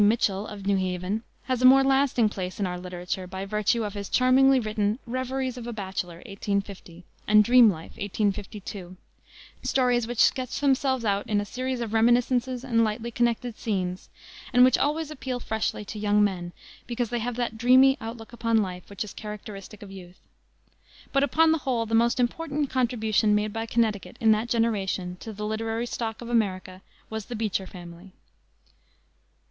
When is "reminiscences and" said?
11.93-12.83